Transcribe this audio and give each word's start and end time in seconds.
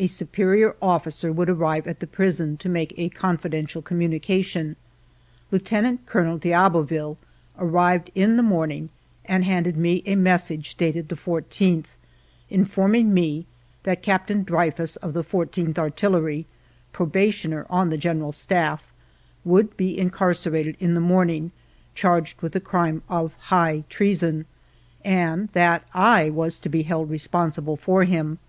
a 0.00 0.08
superior 0.08 0.74
officer 0.82 1.30
would 1.30 1.48
arrive 1.48 1.86
at 1.86 2.00
the 2.00 2.06
prison 2.08 2.56
to 2.56 2.68
make 2.68 2.92
a 2.98 3.08
confidential 3.08 3.80
communication. 3.80 4.74
Lieu 5.52 5.60
tenant 5.60 6.04
Colonel 6.06 6.38
d'Aboville 6.38 7.16
arrived 7.56 8.10
in 8.16 8.36
the 8.36 8.42
morning 8.42 8.88
and 9.26 9.44
handed 9.44 9.76
me 9.76 10.02
a 10.06 10.16
message 10.16 10.74
dated 10.74 11.08
the 11.08 11.14
14th, 11.14 11.84
informing 12.48 13.14
me 13.14 13.46
that 13.84 14.02
Captain 14.02 14.42
Dreyfus 14.42 14.96
of 14.96 15.12
the 15.12 15.22
Fourteenth 15.22 15.78
Artillery, 15.78 16.46
pro 16.92 17.06
bationer 17.06 17.64
on 17.70 17.90
the 17.90 17.96
General 17.96 18.32
Stafi\, 18.32 18.82
would 19.44 19.76
be 19.76 19.96
incarcerated 19.96 20.76
in 20.80 20.94
the 20.94 21.00
morning, 21.00 21.52
charged 21.94 22.42
with 22.42 22.54
the 22.54 22.60
crime 22.60 23.04
of 23.08 23.34
high 23.34 23.84
treason, 23.88 24.46
and 25.04 25.48
that 25.52 25.84
I 25.94 26.28
was 26.28 26.58
to 26.58 26.68
be 26.68 26.82
held 26.82 27.08
responsible 27.08 27.76
for 27.76 28.02
him. 28.02 28.40